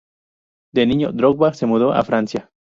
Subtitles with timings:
[0.73, 2.49] De niño, Drogba se mudó a Francia.